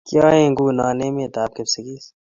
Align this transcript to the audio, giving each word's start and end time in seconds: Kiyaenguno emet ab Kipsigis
Kiyaenguno 0.07 0.83
emet 1.07 1.35
ab 1.43 1.51
Kipsigis 1.55 2.05